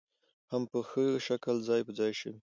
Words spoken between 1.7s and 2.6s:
په ځاى شوې